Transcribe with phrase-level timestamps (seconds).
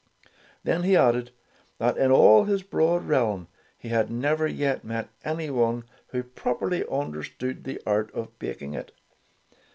[0.63, 1.29] Then he added
[1.77, 7.65] that in all his broad realm he had never yet met anyone who properly understood
[7.65, 8.93] the art of baking it.